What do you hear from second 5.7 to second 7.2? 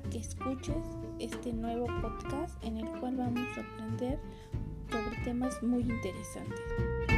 interesantes.